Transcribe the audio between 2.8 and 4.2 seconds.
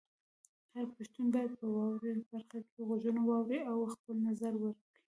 غږونه واوري او خپل